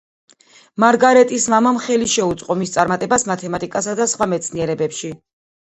[0.83, 5.17] მარგარეტის მამამ ხელი შეუწყო მის წარმატებას მათემატიკასა და სხვა მეცნიერებებში.